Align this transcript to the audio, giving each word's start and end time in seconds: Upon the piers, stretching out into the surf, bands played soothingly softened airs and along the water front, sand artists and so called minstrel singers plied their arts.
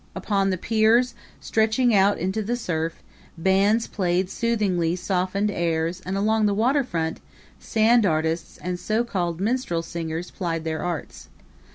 Upon 0.15 0.49
the 0.49 0.57
piers, 0.57 1.13
stretching 1.39 1.93
out 1.93 2.17
into 2.17 2.41
the 2.41 2.55
surf, 2.55 3.03
bands 3.37 3.85
played 3.85 4.31
soothingly 4.31 4.95
softened 4.95 5.51
airs 5.51 6.01
and 6.03 6.17
along 6.17 6.47
the 6.47 6.55
water 6.55 6.83
front, 6.83 7.19
sand 7.59 8.03
artists 8.03 8.57
and 8.57 8.79
so 8.79 9.03
called 9.03 9.39
minstrel 9.39 9.83
singers 9.83 10.31
plied 10.31 10.63
their 10.63 10.81
arts. 10.81 11.29